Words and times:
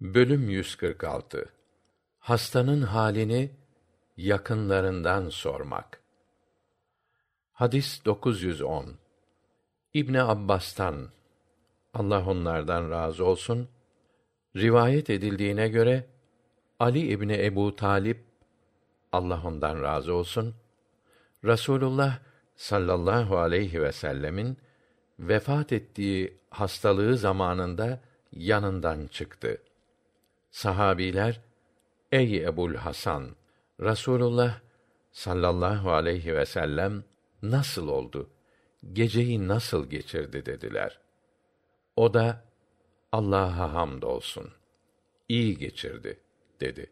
Bölüm 0.00 0.50
146 0.50 1.46
Hastanın 2.18 2.82
halini 2.82 3.50
yakınlarından 4.16 5.28
sormak. 5.28 6.00
Hadis 7.52 8.04
910. 8.04 8.86
İbn 9.94 10.14
Abbas'tan 10.14 11.08
Allah 11.94 12.26
onlardan 12.26 12.90
razı 12.90 13.24
olsun 13.24 13.68
rivayet 14.56 15.10
edildiğine 15.10 15.68
göre 15.68 16.06
Ali 16.78 17.08
İbni 17.08 17.44
Ebu 17.44 17.76
Talip 17.76 18.24
Allah 19.12 19.42
ondan 19.44 19.82
razı 19.82 20.14
olsun 20.14 20.54
Rasulullah 21.44 22.18
sallallahu 22.56 23.38
aleyhi 23.38 23.82
ve 23.82 23.92
sellemin 23.92 24.56
vefat 25.18 25.72
ettiği 25.72 26.36
hastalığı 26.50 27.16
zamanında 27.16 28.00
yanından 28.32 29.06
çıktı. 29.06 29.58
Sahabiler, 30.50 31.40
Ey 32.12 32.44
Ebul 32.44 32.74
Hasan, 32.74 33.36
Rasulullah 33.80 34.60
sallallahu 35.12 35.92
aleyhi 35.92 36.36
ve 36.36 36.46
sellem 36.46 37.04
nasıl 37.42 37.88
oldu? 37.88 38.30
Geceyi 38.92 39.48
nasıl 39.48 39.90
geçirdi 39.90 40.46
dediler. 40.46 41.00
O 41.96 42.14
da 42.14 42.44
Allah'a 43.12 43.72
hamdolsun. 43.72 44.50
İyi 45.28 45.58
geçirdi 45.58 46.20
dedi. 46.60 46.90